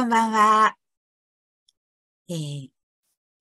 [0.00, 0.76] こんばんは。
[2.30, 2.68] えー、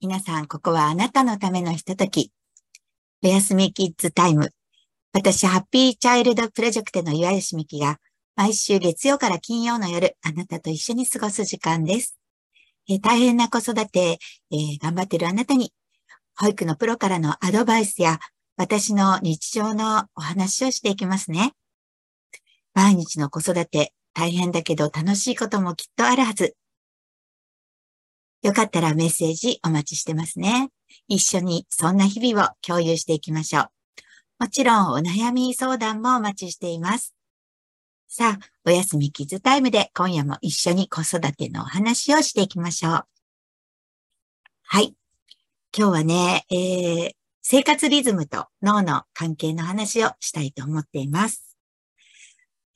[0.02, 2.33] 皆さん、ここはあなたのためのひととき。
[3.24, 4.51] おやすみキッズタイム。
[5.14, 7.97] 私、ハッピーチャイルドプロジェクトの岩吉美希が、
[8.36, 12.19] 毎週月曜から金曜の夜、あなたと一緒に過ごす時間です。
[12.90, 14.19] えー、大変な子育て、
[14.51, 15.72] えー、頑張ってるあなたに、
[16.38, 18.20] 保育のプロからのアドバイスや、
[18.58, 21.54] 私の日常のお話をしていきますね。
[22.73, 26.58] 毎日の子育て、大変だけど楽しいこともきっとあるはず。
[28.42, 30.72] よかったらメッセージお待ちしてますね。
[31.08, 33.70] 一緒にそんな日々を共有していきましょう。
[34.40, 37.16] もちろんお悩み相談もお待ちしています。
[38.09, 43.06] さあ、おやすみキッズタイムで今夜も一緒に子育てのお話をしていきましょう。
[44.64, 44.95] はい。
[45.73, 47.12] 今日はね、えー、
[47.42, 51.56] 生活リズムと脳の関係の話をしたいと思っています。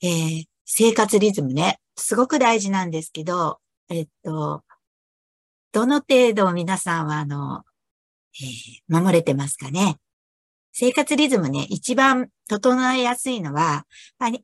[0.00, 4.62] えー、生活リズムね、すごく大事なんですけど、えっと、
[5.72, 7.64] どの程度皆さんは、あの、
[8.40, 9.98] えー、守れてますかね？
[10.72, 13.86] 生活リズムね、一番整えやすいのは、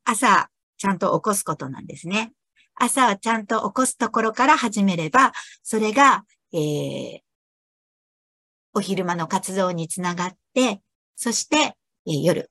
[0.04, 2.32] 朝ちゃんと起こすことなんですね。
[2.76, 7.18] 朝はちゃんと起こすところから始めれば、それが、えー、
[8.72, 10.80] お昼間の活動につながって、
[11.16, 11.74] そして、
[12.06, 12.50] えー、夜、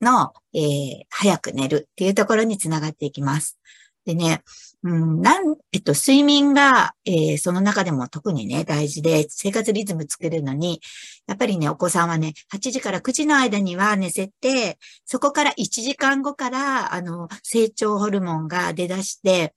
[0.00, 3.58] の、えー、早く寝るっていうところにつながっていきます。
[4.04, 4.42] でね、
[4.84, 10.80] うん、なん、えっと、睡眠が、えー、その中でも特にね、大事で、生活リズム作るのに、
[11.26, 19.54] やっぱりね、お子さんはね、8時から9時の間には寝せて、そこから1時間後から、あの、成長ホルモンが出だして、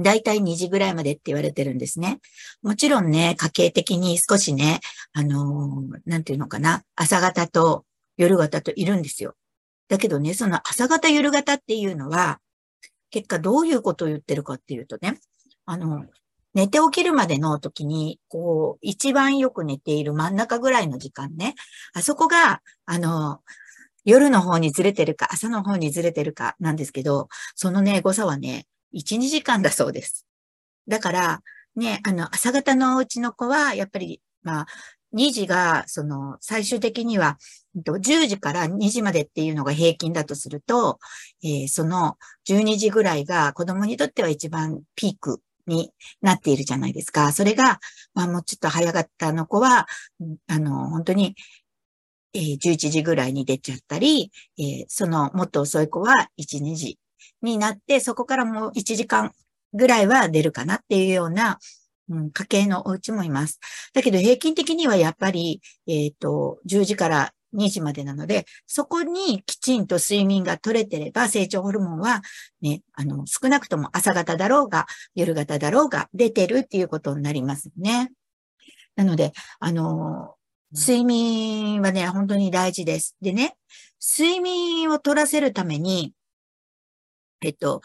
[0.00, 2.18] だいたい2時ぐらいまでって言われてるんですね。
[2.62, 4.80] もちろんね、家計的に少しね、
[5.12, 7.84] あのー、なんていうのかな、朝方と
[8.16, 9.34] 夜型といるんですよ。
[9.88, 12.40] だけどね、その朝型夜型っていうのは、
[13.10, 15.18] 結果どういうことを言ってるかっていうとね、
[15.66, 16.04] あの、
[16.54, 21.54] 寝て起きるまでの時に、こう、一番よく寝ている真ん中ぐらいの時間ね、
[21.94, 23.40] あそこが、あの、
[24.04, 30.26] 夜の方にずれてるか、朝の方にずれてるかなんですけど、そのね、誤差はね、1、2時間だそうです。
[30.88, 31.42] だから、
[31.76, 34.66] ね、あの、朝方のうちの子は、やっぱり、まあ、
[35.14, 37.38] 2時が、その、最終的には、
[37.76, 40.98] 10時から2時までっていうのが平均だとすると、
[41.42, 45.90] えー、その12時ぐらいが子供にとっては一番ピークに
[46.20, 47.32] なっているじゃないですか。
[47.32, 47.80] それが、
[48.14, 49.86] まあもうちょっと早かったの子は、
[50.48, 51.34] あの、本当に、
[52.34, 56.98] えー、11時ぐらいに出ちゃったり、えー、そのもっと遅い子は1、2時
[57.42, 59.32] になって、そこからもう1時間
[59.72, 61.58] ぐらいは出るかなっていうような、
[62.12, 63.58] うん、家系のお家もいます。
[63.94, 72.22] だけど平均的にはやっぱり、えっ、ー、と、10時から2時までなので、そこにきちんと睡眠が取れてれば、成長ホルモンは
[72.60, 78.12] ね、あの、少なくとも朝型だろうが、夜型だろうが出てるっていうことになりますね。
[78.96, 80.34] なので、あの、
[80.74, 83.16] 睡眠はね、本当に大事です。
[83.20, 83.56] でね、
[84.00, 86.14] 睡眠を取らせるために、
[87.42, 87.82] えっと、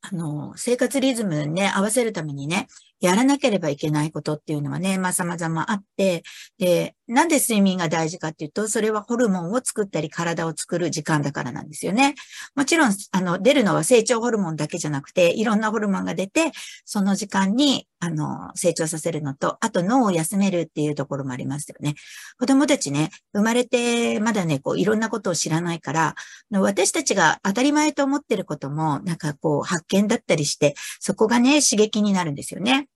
[0.00, 2.68] あの、生活リズムね、合わせるためにね、
[3.00, 6.22] やらなければいけないことっていうのはね、まあ様々あって、
[6.58, 12.14] で、なんで睡眠が大事かっていうと、それはホルモンを作ったり体を作る時間だからなんですよね。
[12.54, 16.52] もちろん、あの、出るのは成長ホルモンだけじゃなくて、いろんなホルモンが出て、
[16.84, 21.94] その時間に、あの、成長させるのと、あと脳を休めるっていうところもありますよね。
[22.38, 26.14] 子供たちね、生まれてまだね、こう、いろんなことを知らないから、
[26.50, 32.87] 私たちが当たり前と思ってることも、なんかこう、発見だったりして、そこがね、刺激になるんですよね。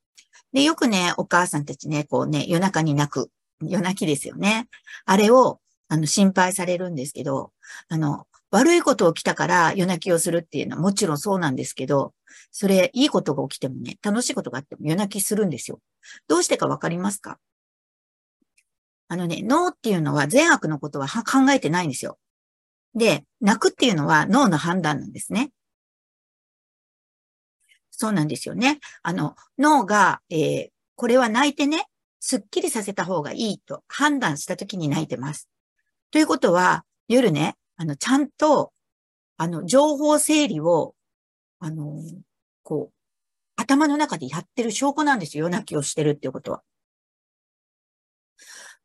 [0.53, 3.31] で、よくね、お母さんたちね、こうね、夜中に泣く。
[3.63, 4.69] 夜泣きですよね。
[5.05, 7.53] あれを、あの、心配されるんですけど、
[7.89, 12.13] あの、悪いこと起きたから夜泣きをするっていうのはもちろんそうなんですけど、
[12.51, 15.81] それ、いいことが起きてもね、楽しいことがあっても夜泣きするんですよ。
[16.29, 17.39] どうしてかわかりますか？
[19.09, 22.19] あのね、脳っていうのは善悪のことは考えてないんですよ。
[22.95, 25.51] で、泣くっていうのは脳の判断なんですね。
[28.03, 28.81] そうなんですよね。
[29.05, 31.87] あの、脳が、えー、これは泣いてね、
[32.19, 35.49] すっきりさせた方がいいと判断した時に泣いてます。
[36.11, 38.73] ということは、夜ね、あの、ちゃんと、
[39.37, 40.97] あの、情報整理を、
[41.61, 42.03] あの、
[42.65, 42.95] こう、
[43.55, 45.45] 頭の中でやってる証拠なんですよ。
[45.45, 46.65] 夜泣きをしてるっていうことは。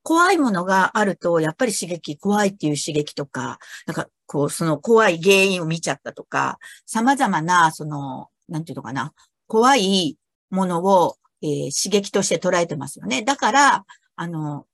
[0.03, 9.13] 怖いものがあると、やっぱり刺激、怖いっていう刺激とか、なんか、こう、その怖い原因を見ちゃったとか、様々な、その、なんていうのかな、
[9.47, 10.17] 怖い
[10.49, 13.23] ものを、えー、刺激として捉えてますよね。
[13.23, 13.85] だから、
[14.15, 14.65] あの、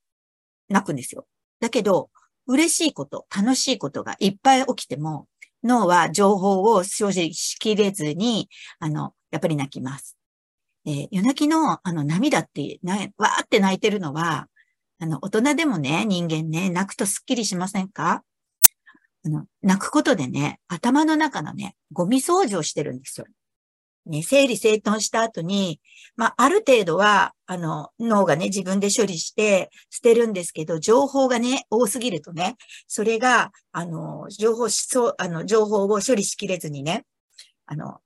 [0.68, 1.26] 泣くんですよ。
[1.60, 2.10] だけど、
[2.46, 5.28] 嬉しいこと、楽しいことがいっぱい起きても、
[5.62, 8.48] 脳は情報を生じしきれずに、
[8.78, 10.16] あの、やっぱり泣きます。
[10.86, 14.48] えー、夜泣きのあの涙ってな、わーって泣いてるのは、
[14.98, 18.22] あの、大人でもね、人間ね、泣くとスッキリしませんか？
[19.24, 23.26] あの、泣くことでね、頭の中のね、ゴミ掃除をしてるんですよ。
[24.06, 25.80] ね、整理整頓した後に、
[26.16, 32.56] まあ、ある程度は、あの、脳がね、自分で処理して捨てるんですけど、情報がね、多すぎるとね、
[32.86, 37.04] それが、あの、情報しそう、あの、情報を処理しきれずにね、
[37.66, 38.00] あの、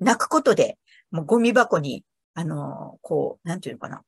[0.00, 0.78] 泣くことで、
[1.10, 4.02] もうゴミ箱に、あの、こう、なんていうのかな、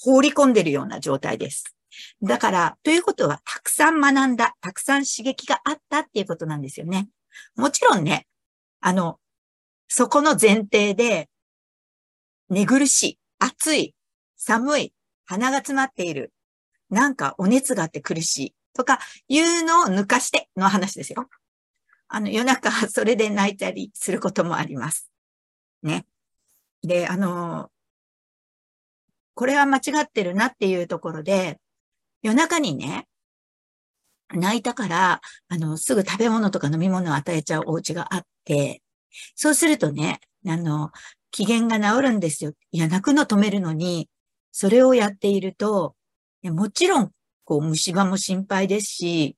[0.00, 1.74] 放り込んでるような状態です。
[2.22, 7.08] だから、ということは、たくさん学んだ、たくさん刺激があったっていうことなんですよね。
[7.56, 8.26] もちろんね、
[8.80, 9.18] あの、
[9.94, 11.28] そこの前提で、
[12.48, 13.94] 寝苦しい、暑い、
[14.38, 14.94] 寒い、
[15.26, 16.32] 鼻が詰まっている、
[16.88, 21.28] なんかお熱があって苦しい、とかいうのを抜かしての話ですよ。
[22.08, 25.10] あの、夜中それで泣いたりすることもあります。
[25.82, 26.06] ね。
[26.82, 27.70] で、あの、
[29.34, 31.60] これは間違ってるなっていうところで、
[32.22, 33.06] 夜中にね、
[34.32, 38.81] 泣いたから、あの、すぐ食べ物とか飲み物を与えちゃうお家があって、
[39.34, 40.90] そうするとね、あの、
[41.30, 42.52] 機嫌が治るんですよ。
[42.70, 44.08] いや、泣くの止めるのに、
[44.52, 45.94] それをやっていると、
[46.42, 47.10] もちろん、
[47.44, 49.36] こう、虫歯も心配ですし、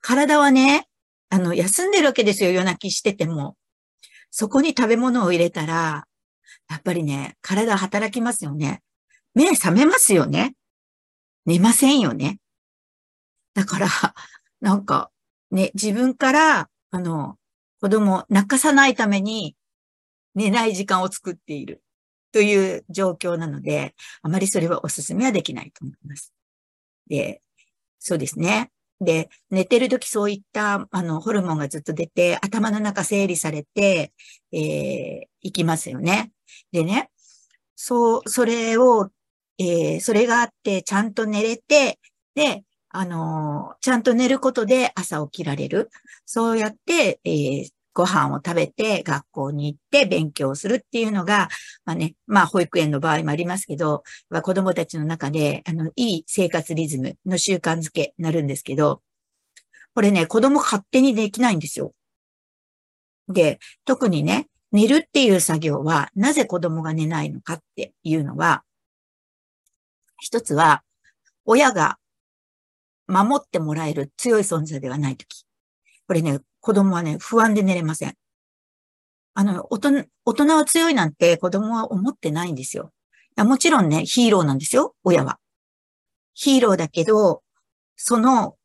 [0.00, 0.88] 体はね、
[1.28, 3.56] あの、休んでるわけですよ、夜泣きしてても。
[4.30, 6.06] そこに食べ物を入れたら、
[6.70, 8.82] やっぱりね、体働きますよね。
[9.34, 10.54] 目覚めますよね。
[11.44, 12.38] 寝ませんよね。
[13.54, 13.88] だから、
[14.60, 15.10] なんか、
[15.50, 17.36] ね、自分から、あの、
[17.82, 19.56] 子供を泣かさないために
[20.36, 21.82] 寝ない時間を作っている
[22.30, 26.32] という状況なので、あまりそれはお勧めはできないと思います。
[27.08, 27.42] で、
[27.98, 28.70] そうですね。
[29.00, 34.12] で、寝てるときそういった、あの、ホルモンがずっと出て、頭の中整理されて、
[34.52, 36.30] えー、いきますよね。
[36.70, 37.10] でね、
[37.74, 39.10] そう、それを、
[39.58, 41.98] えー、それがあって、ちゃんと寝れて、
[42.36, 42.62] で、
[42.94, 45.90] あの、ちゃんと寝ることで朝起きられる。
[46.26, 51.48] そうやって、えー、ご飯を食べて学校に行って勉強するっていうのが、
[51.86, 54.02] まあね、まあ保育園の場合もありますけど、
[54.42, 59.02] 子供たちの中で、あの、いい生活リズムの習慣づけになるんですけど、
[59.94, 61.94] これね、子供勝手にできないんですよ。
[63.28, 68.64] で、特にね、寝るっていう作業は、なぜ子供が寝ないのかっていうのは、
[70.18, 70.82] 一つは、
[71.44, 71.98] 親が
[73.12, 75.44] 守ってもらえる強い存在ではないとき。
[76.08, 78.14] これね、子供はね、不安で寝れません。
[79.34, 82.92] あの、大人、大人は強いなんて子供は思ってないんですよ。
[83.36, 85.38] もちろんね、ヒーローなんですよ、親は。
[86.34, 87.42] ヒーローだけど、
[87.96, 88.56] その、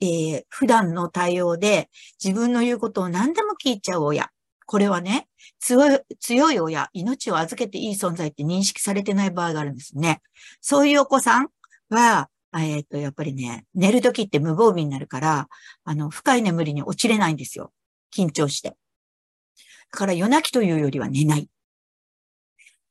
[0.00, 1.88] えー、普段の対応で
[2.22, 4.30] 自分の言うことを何でも聞いちゃう親。
[4.66, 5.28] これはね、
[5.60, 10.22] 強い、強い親、命を預けていい存在って認識されてない場合があるんですね。
[10.60, 11.48] そういうお子さん
[11.90, 12.28] は、
[12.60, 15.48] えっ、と、やっぱりね、寝るときって無防備になるから、
[15.84, 17.72] あの、深い眠りに落ちれないんですよ。
[18.14, 18.70] 緊張して。
[18.70, 18.76] だ
[19.90, 21.42] から夜泣きというよりは寝ない。
[21.42, 21.46] っ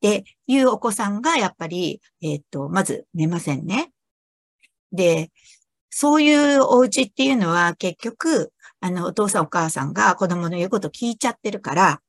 [0.01, 3.91] ていうお子さんがやっぱり、えっ、と、まず寝ませんね。
[4.91, 5.31] で、
[5.91, 12.01] そういうお家っていうのは結局、あの、お父さんお母さんが子供の言うこと聞いちゃってるから、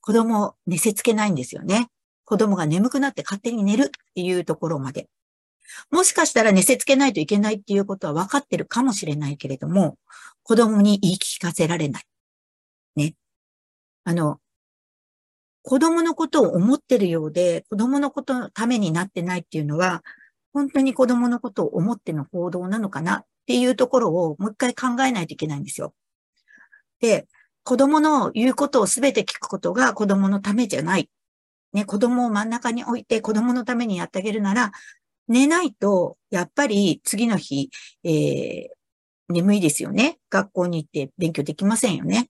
[0.00, 1.88] 子供を寝せつけないんですよね。
[2.24, 5.08] 子供が眠くなって勝手に寝るっていうところまで。
[5.90, 9.96] もしかしたら寝せつけないといけないっていうことは分かってるかもしれないけれども、
[10.42, 12.02] 子供に言い聞かせられない。
[12.96, 13.14] ね。
[14.04, 14.40] あの、
[15.62, 20.02] 子供のことを思ってるようで、子供のことのためになってないっていうのは、
[20.52, 25.94] 本当に子供のことを思っての行動なのかなっていうところをもう一回考えないといけないんですよ。
[27.00, 27.28] で、
[27.62, 31.08] 子供の言うことをすべて聞くことが子供のためじゃない。
[31.72, 34.72] ね、子供を真ん中に置いて子供のためにやってあげるなら、
[35.30, 37.70] 寝ないと、やっぱり次の日、
[38.04, 40.18] えー、眠いですよね。
[40.28, 42.28] 学校に行って勉強できませんよね。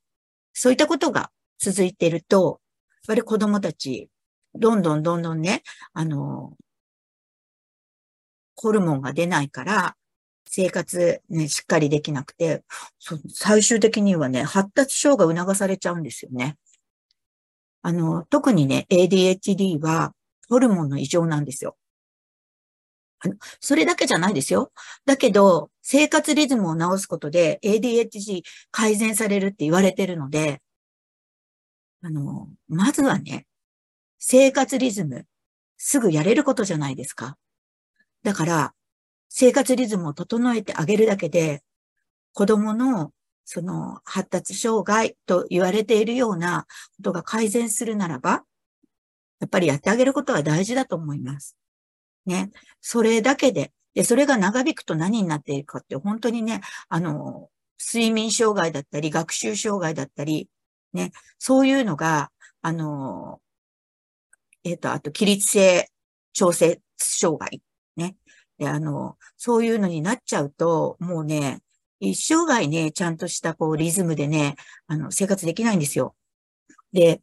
[0.53, 4.11] そういったことが続いてると、やっぱり子供たち、
[4.55, 5.63] どんどんどんどんね、
[5.95, 6.53] あの、
[8.55, 9.97] ホルモンが出ないから、
[10.45, 12.65] 生活ね、しっかりできなくて、
[13.33, 16.59] 最終的にはね、発達症が促されちゃうんですよね。
[17.81, 20.13] あの、特にね、ADHD は
[20.51, 21.77] ホルモンの異常なんですよ。
[23.21, 24.73] あの、それだけじゃないですよ。
[25.07, 30.61] だけど、生活リズムを直すことで ADHD 改善されるって言われてるので、
[32.03, 33.47] あの、まずはね、
[34.19, 35.27] 生活リズム、
[35.79, 37.37] すぐやれることじゃないですか。
[38.23, 38.75] だから、
[39.29, 41.63] 生活リズムを整えてあげるだけで、
[42.35, 43.13] 子供の
[43.45, 48.45] その発達障害と言われているようなことが改善するならば、
[49.41, 51.57] やっぱりやってあげることは大事だと思います。
[52.27, 52.51] ね。
[52.81, 57.51] それだけで、で、それが長引くと何になっているかって、本当にね、あの、
[57.81, 60.49] 睡眠障害だったり、学習障害だったり、
[60.93, 62.31] ね、そういうのが、
[62.63, 63.41] あの、
[64.65, 65.91] えっ、ー、と、あと、起立性
[66.33, 67.63] 調整障害、
[67.97, 68.17] ね。
[68.59, 71.61] で、あの、そういうのになっちゃうと、もうね、
[72.01, 76.15] 一生涯ね、ちゃんとしたこうリズムでね、あの、生活できないんですよ。
[76.93, 77.23] で、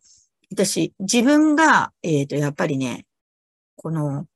[0.51, 3.05] 私、自分が、えっ、ー、と、やっぱりね、
[3.75, 4.27] この、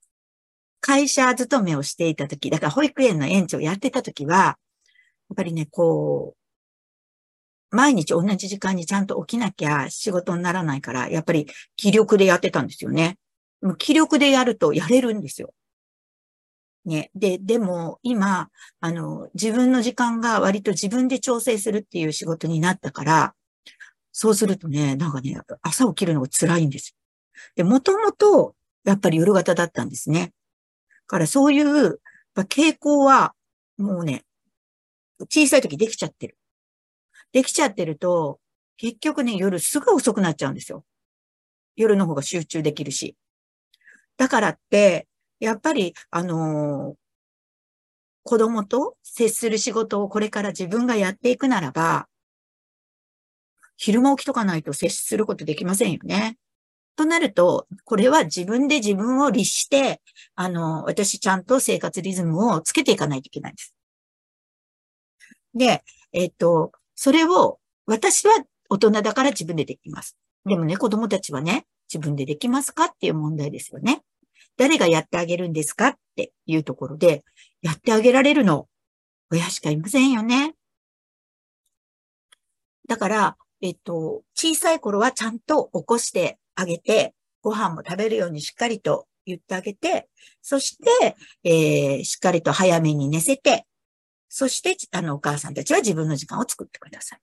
[0.81, 4.57] 会社勤めをしていたとき、だから保育園の園長やってたときは、や
[5.33, 6.35] っぱりね、こ
[7.71, 11.47] う、毎日同じ時間にちゃんと起きなきゃ仕事にならないから、やっぱり
[11.77, 13.17] 気力でやってたんですよね。
[13.77, 15.53] 気力でやるとやれるんですよ。
[16.85, 17.11] ね。
[17.15, 23.35] で、でも今、あの、自分の時間が割と自分で調整するっていう仕事になったから、
[24.11, 26.95] そうするとね、なんかね、朝起きるのが辛いんです
[27.55, 30.33] で、もともと、やっぱり夜型だったんですね。
[31.11, 31.99] からそういう、
[32.37, 33.33] 傾向は、
[33.77, 34.23] もうね、
[35.29, 36.37] 小さい時できちゃってる。
[37.33, 38.39] できちゃってると、
[38.77, 40.85] 結局ね、夜すぐ遅くなっちゃうんですよ。
[41.75, 43.17] 夜の方が集中できるし。
[44.15, 45.09] だからって、
[45.41, 46.95] やっぱり、あのー、
[48.23, 52.07] 子供と接する仕事をこれから自分がやっていくならば、
[53.75, 56.37] 昼間起きとかないと接することできませんよね。
[56.95, 60.01] となると、これは自分で自分を律して、
[60.36, 63.74] あの、私ちゃんと生活リズムをつけていかないといけないんです。
[65.53, 65.83] で、
[66.13, 68.33] えっと、それを、私は
[68.69, 70.17] 大人だから自分でできます。
[70.45, 74.01] でもね、子供たちはね、自分でできますかっていう問題ですよね。
[74.57, 77.24] 誰がやってあげるんですかっていうところで、
[77.62, 78.67] やってあげられるの、
[79.31, 80.55] 親しかいませんよね。
[82.88, 90.10] だから、えっと、小さい頃はちゃんと起こしてあげて、ご飯も食べるようにしっかりと言ってあげて、
[90.41, 93.65] そして、えー、しっかりと早めに寝せて、
[94.29, 97.20] そして、あの、お母さんたちは自分の時間を作ってください。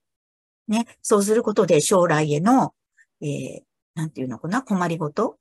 [0.68, 0.86] ね。
[1.02, 2.74] そうすることで将来への、
[3.22, 3.60] えー、
[3.94, 5.38] なんていうのかな、困りごと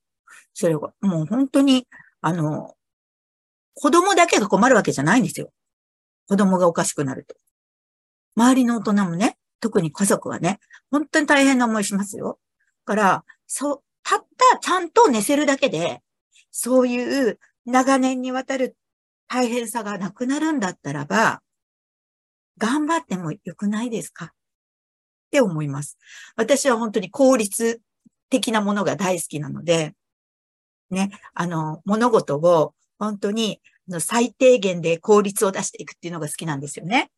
[0.54, 1.88] それが、もう本当に、
[2.22, 2.76] あの、
[3.76, 5.52] 子供だけが困るわけじゃないんですよ。
[6.28, 7.36] 子供がおかしくなると。
[8.36, 12.40] 周りの大人もね、特に家族はね、本当に大変な思いしますよ。
[12.86, 16.02] から、そう、たったちゃんと寝せるだけで、
[16.52, 18.76] そういう長年にわたる
[19.28, 21.42] 大変さがなくなるんだったらば、
[22.58, 24.26] 頑張ってもよくないですか？
[24.26, 24.30] っ
[25.32, 25.98] て思います。
[26.36, 27.82] 私は本当に効率
[28.30, 29.94] 的なものが大好きなので、
[30.92, 33.62] ね、あの、物事を本当に
[34.00, 37.12] 最低限で効率を出していくっていうのが好きなんですよね。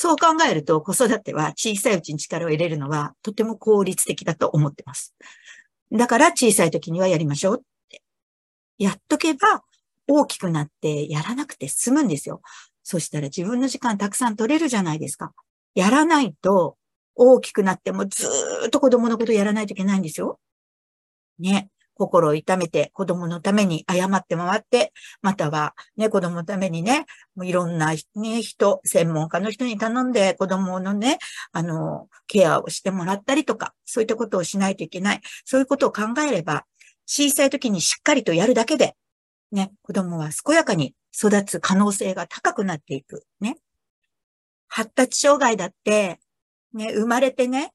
[0.00, 5.16] そう考えると子育ては小さいうちに力を入れるのはとても効率的だと思ってます。
[5.90, 8.00] だから小さい時にはやりましょうって。
[8.78, 9.64] やっとけば
[10.06, 12.42] 大きくなってやらなくて済むんですよ。
[12.84, 15.32] そしたら自分の時間たくさん取れるじゃないですか。
[15.74, 16.76] やらないと
[17.16, 20.38] 大きくなってもずーっと子供のことやらないといけないんですよ。
[21.40, 21.70] ね。
[21.98, 27.04] 心を痛めて子供のために謝って回って、またはね、子供のためにね、
[27.42, 31.18] いろんな、ね、人、専門家の人に頼んで子供のね、
[31.52, 35.20] あの、ケアをしてもらったりとか、そういったことをしないといけない。
[35.44, 36.64] そういうことを考えれば、
[37.06, 38.94] 小さい時にしっかりとやるだけで、
[39.50, 43.24] ね、子供は健やかに育つ可能性が高くなっていく。
[43.40, 43.56] ね。
[44.68, 46.20] 発達障害だって、
[46.74, 47.72] ね、生まれてね、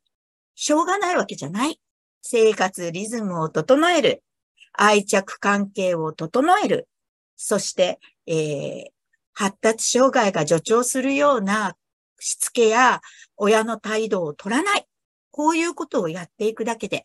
[0.56, 1.80] しょうがないわけじゃない。
[2.24, 4.24] 生活リズムを整える。
[4.72, 6.88] 愛着関係を整える。
[7.36, 8.86] そして、えー、
[9.34, 11.76] 発達障害が助長するような
[12.20, 13.02] しつけや
[13.38, 14.88] 親の態度を取らない。
[15.30, 17.04] こういうことをやっていくだけで、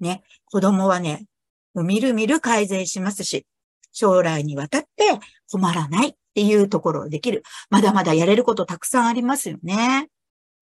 [0.00, 1.26] ね、子供はね、
[1.74, 3.46] みるみる改善しますし、
[3.92, 4.88] 将来にわたって
[5.50, 7.44] 困らないっていうところをできる。
[7.70, 10.08] まだまだやれることたくさんありますよね。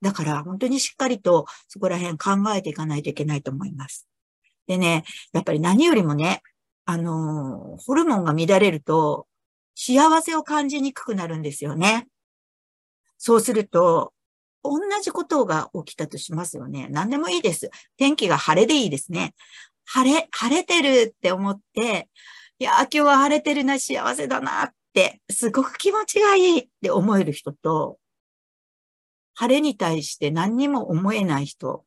[0.04, 4.06] だから本当にしっかりとそこら辺考えていかないといけないと思います。
[4.66, 6.42] でね、やっぱり何よりもね、
[6.84, 9.26] あのホルモンが乱れると
[9.75, 12.06] 幸せを感じにくくなるんですよね。
[13.16, 14.12] そうすると、
[14.62, 16.88] 同じことが起きたとしますよね。
[16.90, 17.70] 何でもいいです。
[17.96, 19.34] 天気が晴れでいいですね。
[19.87, 22.11] 晴れ、晴れてるって思って、
[22.58, 27.99] いや、今日は晴れてるな、幸せだなって、すごく気持ちがいいって思える人と、
[29.35, 31.85] 晴れに対して何にも思えない人、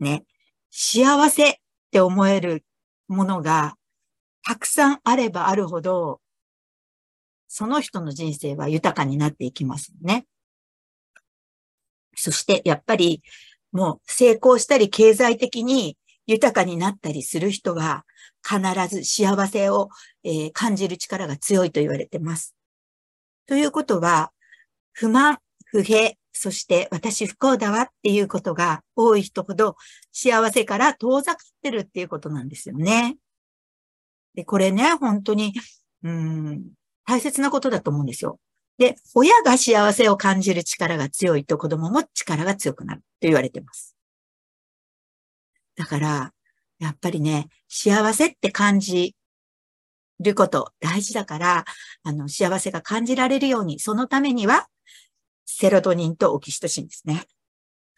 [0.00, 0.24] ね、
[0.70, 1.54] 幸せっ
[1.90, 2.64] て思える
[3.08, 3.76] ものが
[4.46, 6.20] たくさんあればあるほど、
[7.48, 10.26] その人の人生は豊かになっていきますね。
[12.14, 13.22] そして、やっぱり、
[13.72, 15.96] もう成功したり経済的に
[16.26, 18.04] 豊かになったりする人は、
[18.46, 19.88] 必ず幸せを、
[20.22, 22.54] え、感じる力が強いと言われてます。
[23.46, 24.32] ということは、
[24.92, 29.76] 不満、不平、そして私不幸だわっていうことが多い人ほど
[30.12, 33.16] 幸せから遠ざかってるっていうことなんですよね。
[34.34, 35.54] で、これね、本当に、
[36.02, 36.64] うん、
[37.06, 38.38] 大切なことだと思うんですよ。
[38.78, 43.96] で、親が幸せを感じる力が強いと子供も力が強くなると言われてます。
[45.76, 46.32] だから、
[46.78, 49.16] やっぱりね、幸せって感じ
[50.20, 51.64] ること大事だから、
[52.02, 54.68] あの、幸せが感じられるように、そのためには、
[55.46, 57.24] セロトニンとオキシトシンですね。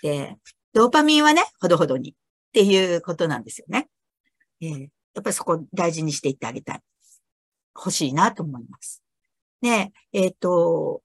[0.03, 0.37] で、
[0.73, 2.15] ドーパミンはね、ほどほどにっ
[2.53, 3.89] ていうことなんですよね。
[4.61, 4.87] えー、や
[5.21, 6.81] っぱりそこ大事にしていってあげたい。
[7.75, 9.03] 欲しいなと思います。
[9.63, 11.03] で、えっ、ー、と、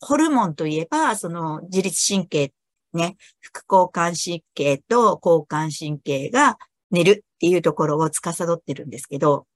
[0.00, 2.52] ホルモンといえば、その自律神経、
[2.92, 6.58] ね、副交感神経と交感神経が
[6.90, 9.46] 寝るっていうところを司ってるんですけど、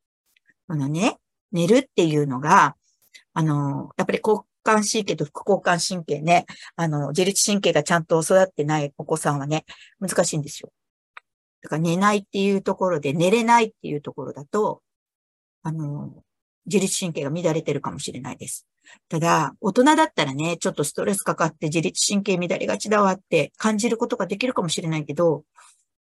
[0.68, 1.18] あのね、
[1.52, 2.76] 寝るっていうのが、
[3.34, 9.64] あの、やっぱりこ交感神経と副交感神経ね、あの、自律神経がちゃんと育ってないお子さんはね、
[10.00, 10.72] 難しいんですよ。
[11.62, 14.82] だから寝ないっていうところで、寝れないっていうところだと、
[15.62, 16.22] あの、
[16.66, 18.66] 自律神経が乱れてるかもしれないです。
[19.08, 25.44] ただ、大人だったらね、ちょっとストレスかかって自律神経乱れがちだわって感じることができるかもしれないけど、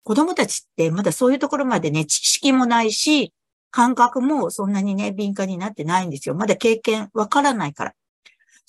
[0.04, 3.34] 子供たちってまだそういうところまでね、知識もないし、
[3.72, 6.36] 感覚もそんなにね、敏感になってないんですよ。
[6.36, 7.94] まだ経験わからないから。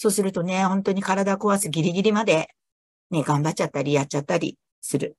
[0.02, 2.48] そうするとね、本当に体壊すギリギリまで
[3.10, 5.18] ね、頑張っちゃったりやっちゃったりする。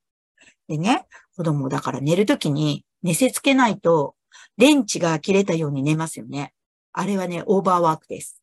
[0.67, 1.05] でね、
[1.38, 4.15] 子供だから寝るときに寝せつけないと、
[4.57, 6.51] 電池が切れたように寝ますよね。
[6.93, 8.41] あれはね、オーバーワークです。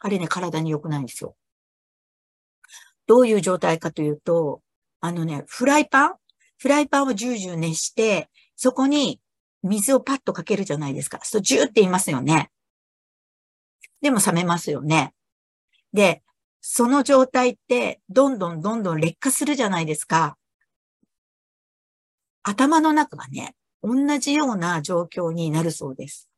[0.00, 1.36] あれね、体に良くないんですよ。
[3.06, 4.62] どういう状態かというと、
[5.00, 6.14] あのね、フライパン？
[6.58, 9.20] フライパンをジュージュー熱して、そこに
[9.62, 11.20] 水をパッとかけるじゃないですか。
[11.22, 12.50] そう、ジューって言いますよね。
[14.00, 15.14] でも冷めますよね。
[15.92, 16.22] で、
[16.60, 20.36] その状態って、どんどんどんどん劣化するじゃないですか。
[22.42, 26.28] 頭の中がね、同じような状況になるそうです。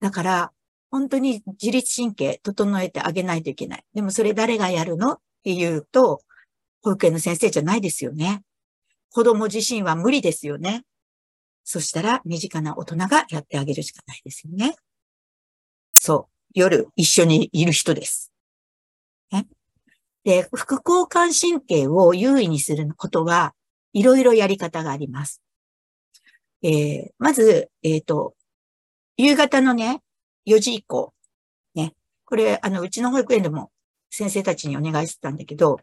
[0.00, 0.52] だから、
[0.90, 3.84] 本当に自律神経整えてあげないといけない。
[3.94, 5.12] でもそれ誰がやるの？
[5.12, 6.22] っていうと、
[6.82, 8.42] 保育園の先生じゃないですよね。
[9.10, 10.84] 子供自身は無理ですよね。
[11.64, 14.76] そしたら身近な大人がやってあげるしかないですよね。
[15.94, 16.35] そう。
[16.56, 18.32] 夜一緒にいる人です。
[19.30, 19.46] ね、
[20.24, 23.54] で、副交感神経を優位にすることは、
[23.92, 25.42] いろいろやり方があります。
[26.62, 28.34] えー、まず、えっ、ー、と、
[29.18, 30.00] 夕方のね、
[30.46, 31.12] 4時以降、
[31.74, 31.92] ね、
[32.24, 33.70] これ、あの、うちの保育園でも
[34.08, 35.80] 先生たちにお願いしてたんだけど、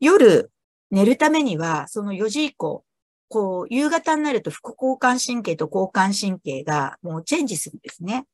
[0.00, 0.50] 夜
[0.90, 2.84] 寝るためには、その4時以降、
[3.28, 8.26] こう、夕方になると副交感神経と交感神経がもうチェンジするんですね。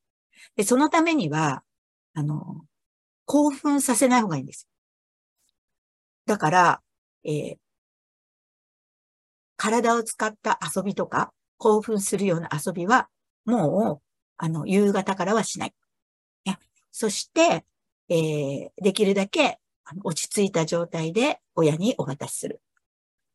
[0.56, 1.62] で、そのためには、
[2.14, 2.64] あの、
[3.24, 4.68] 興奮させない方がいいんです。
[6.26, 6.82] だから、
[7.24, 7.56] えー、
[9.56, 13.08] 体を使った遊びとか、興奮するような遊びは、
[13.44, 14.02] もう、
[14.36, 15.74] あの、夕方からはしない。
[16.44, 16.58] ね、
[16.90, 17.64] そして、
[18.08, 19.58] えー、できるだけ
[20.04, 22.60] 落ち着いた状態で親にお渡しする。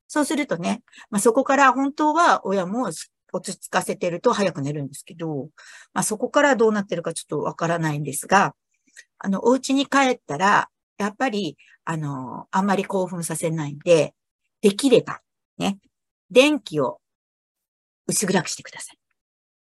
[0.08, 2.92] そうするとね、まあ、そこから本当は親も
[3.34, 5.50] 落ち着かせてると早く寝るんですけど、
[5.94, 8.56] まあ、そこからどうなってるかちょっとわからないんですが、
[9.20, 14.14] あの、お家に帰ったら、やっぱり、あの、あんまり興奮させないんで、
[14.62, 15.22] できれば、
[15.58, 15.80] ね、
[16.32, 17.00] 電気を
[18.08, 18.98] 薄暗くしてください。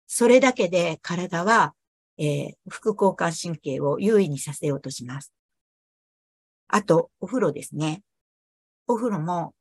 [0.08, 1.74] それだけで体は、
[2.18, 5.34] えー、副交感神経を優位にさせようとします。
[6.68, 8.04] あと、お風呂ですね。
[8.88, 9.54] お風呂も、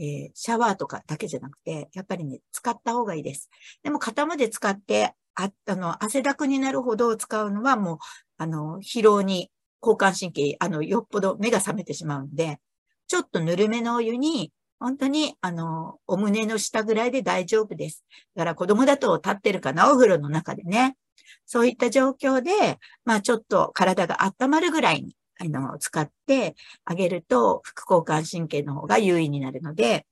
[0.00, 3.50] えー、シャワーとかだけじゃなくて、やっぱりね、使った方がいいです。
[3.82, 7.98] でも、肩まで使って、あ、あの、汗だくになるほど使うのはもう、
[8.38, 9.50] あの、疲労に、
[9.82, 12.58] 交感神経、あの、よっぽど目が覚めてしまうんで、
[13.06, 18.02] ちょっとぬるめのお湯に本当に、あの、お胸の下ぐらいで大丈夫です。
[18.34, 20.96] だから子供だと立ってるかな、お風呂の中でね。
[21.44, 30.06] そういった状況で、まあちょっと体が温まるぐらいに、あの、使ってあげると、副交感神経の方が優位になるので、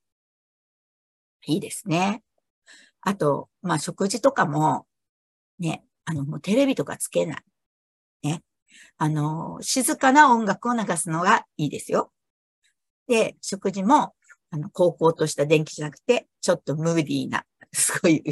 [1.47, 2.23] いいですね。
[3.03, 4.87] あと、まあ食事とかも、
[5.59, 7.43] ね、あの、もうテレビとかつけない。
[8.23, 8.43] ね。
[8.99, 12.13] あの、静かな音楽を流すのがいいですよ。
[13.09, 14.15] で、食事も
[14.51, 18.23] あの、高校とした電気じゃなくて、ちょっとムーディーな、すごい、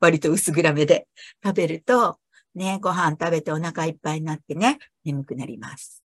[0.00, 1.06] 割と薄暗めで
[1.44, 2.18] 食べると、
[2.54, 6.03] ね、ご飯食べてお腹いっぱいになってね、眠くなります。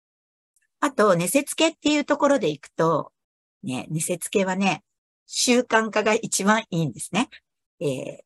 [0.79, 3.11] あと、寝せつけっていうところで行くと、
[3.63, 4.83] ね、寝せつけはね、
[5.25, 7.29] 習慣化が一番いいんですね。
[7.79, 8.17] えー、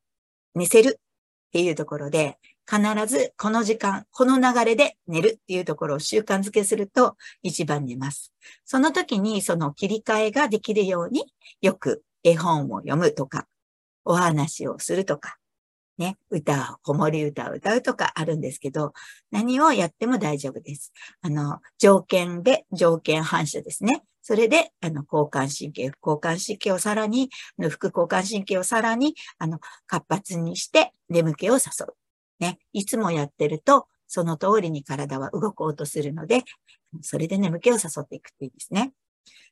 [0.55, 2.37] 寝せるっていうところで、
[2.69, 8.31] 必ずこの時間、この流れで寝るっていうところを習慣づけすると一番寝ます。
[8.63, 11.25] その時にその切り替えができるように
[11.61, 13.47] よく絵本を読むとか、
[14.05, 15.37] お話をするとか、
[16.01, 18.93] ね、歌、子守歌を歌うとかあるんですけど、
[19.29, 20.91] 何をやっても大丈夫です。
[21.21, 24.03] あの、条件で、条件反射ですね。
[24.23, 31.93] それで、あの、交感神経、副交感神経をさらに、あの副交感神経をさらに、あの、活発にして眠気を誘う。
[32.39, 36.43] ね、いつもやってると、その通りに体は動こうとするので、
[37.01, 38.91] それで眠気を誘っていくといいですね。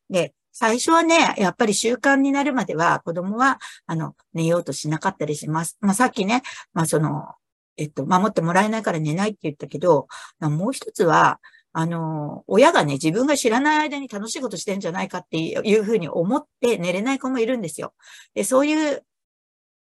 [0.10, 5.78] で、最初はね、やっぱり習慣になるまでは子供は、あの、寝ようとしなかったりします。
[5.80, 6.42] まあ、さっきね、
[6.74, 7.30] まあ、その、
[7.78, 10.10] えっと、守ってもらえないから寝ないって言ったけど、
[10.42, 11.40] もう一つは、
[11.72, 17.94] あの、親がね、自分が知らない間に楽しいことしてんじゃないかっていうふうに思って寝れない子もいるんですよ。
[18.34, 19.06] で、そういう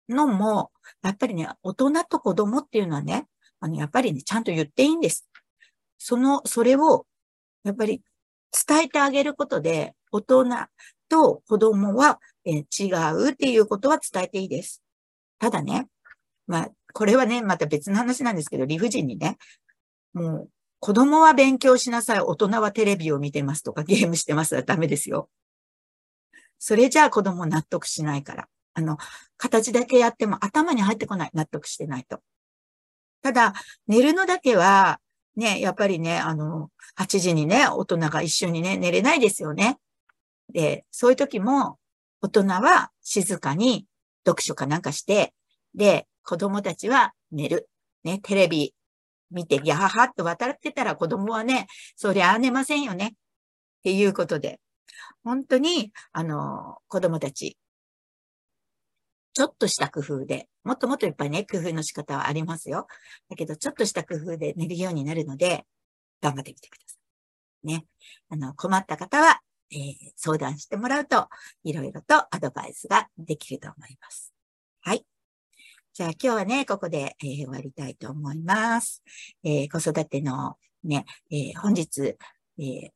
[0.10, 0.72] のも、
[1.04, 3.28] やっぱりね、大人と子供っていうのはね、
[3.60, 5.28] あの、やっぱりね、ちゃんと言っていいんです。
[6.00, 7.06] その、それを、
[7.64, 8.02] やっぱり
[8.68, 10.46] 伝えてあげることで、大人
[11.10, 14.84] と子供は、え違うっていうことは伝えていいです。
[15.40, 15.88] ただね、
[16.46, 19.38] まあ、これはね、また別の話なんですけど、理不尽にね、
[20.14, 20.50] もう、
[20.80, 25.30] 子供は勉強しなさい、大人はテレビを見てますとか ゲームしてますはダメですよ。
[26.60, 28.48] それじゃあ子供納得しないから。
[28.76, 28.98] あの、
[29.38, 31.32] 形だけやっても頭に入ってこない。
[31.34, 32.22] 納得してないと。
[33.22, 33.54] ただ、
[33.88, 35.00] 寝るのだけは、
[35.36, 39.80] ね、やっぱりね、あの、8時にね、大人が一緒にね、寝れないですよね。
[40.54, 41.78] で、そういう時も、
[42.22, 43.86] 大人は静かに
[44.26, 45.34] 読書かなんかして、
[45.76, 47.70] で、子供たちは寝る。
[48.04, 48.74] ね、テレビ
[49.32, 53.08] 見て、やははっと渡ってたら子供はね、そりゃ寝ませんよね。
[53.08, 53.12] っ
[53.84, 54.60] ていうことで、
[55.24, 57.58] 本当に、あの、子供たち、
[59.34, 62.88] ちょっとした工夫で、もっともっといっぱいね、工夫の仕方はありますよ。
[63.30, 65.66] だけど、ちょっとした工夫で寝るようになるので、
[66.22, 66.96] 頑張ってみてくださ
[67.64, 67.68] い。
[67.68, 67.86] ね。
[68.30, 69.42] あの、困った方は、
[69.74, 71.28] えー、相談してもらうと、
[71.64, 74.34] いろいろとアドバイスができると思います。
[74.82, 75.06] はい。
[75.94, 79.04] じゃあ今日はね、ここで、えー、終わりたいと思います。
[79.44, 82.16] えー、子育てのね、え本日、
[82.60, 82.92] え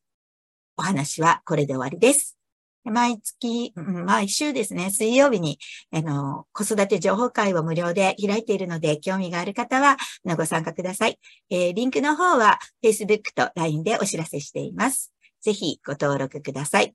[0.76, 2.38] お話はこれで終わりです。
[2.84, 5.60] 毎月、毎週ですね、水曜日に、
[5.92, 9.98] あの、子育て情報会を無料で開いているので、興味がある方は、
[10.38, 11.20] ご参加ください。
[11.50, 15.14] えー、リンクの方は、Facebook と LINE でお知らせしています。
[15.48, 16.94] ぜひご登録ください。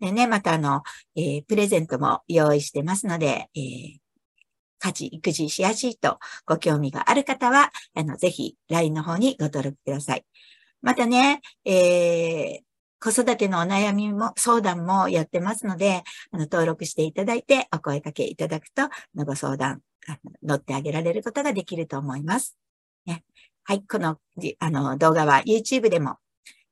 [0.00, 0.82] でね、またあの、
[1.14, 3.98] えー、プレゼントも用意してますので、えー、
[4.80, 10.24] 家事、育児しやすいとご興味がある方は、あの、ぜひ LINE の方にご登録ください。
[10.82, 12.60] またね、えー、
[12.98, 18.82] 子育てのお悩みも、相談もやってますので、あの、登録していただいて、お声かけいただくと、
[19.14, 19.80] のご相談、
[20.42, 22.58] 乗ってあげられることができると思います。
[23.06, 23.22] ね、
[23.62, 24.18] はい、この、
[24.58, 26.16] あの、動画は YouTube でも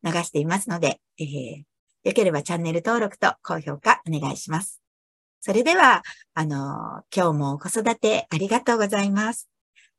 [0.03, 1.57] 流していますので、えー、
[2.05, 4.81] よければチャンネル登録と高評価お願いします。
[5.41, 9.49] それでは、あの、今日も子育てありがとうございます。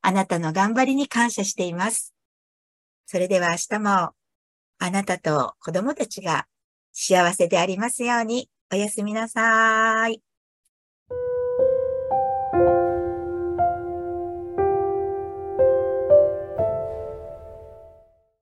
[0.02, 2.14] あなたの頑張りに感謝しています。
[3.06, 3.90] それでは明日も
[4.78, 6.46] あなたと子供たちが
[6.92, 10.25] 幸せでありますようにおやすみなさい。